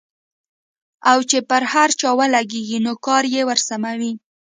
او 1.11 1.19
چې 1.29 1.37
پر 1.49 1.63
هر 1.73 1.89
چا 1.99 2.09
ولګېږي 2.17 2.79
نو 2.85 2.93
کار 3.05 3.23
يې 3.33 3.41
ورسموي. 3.49 4.11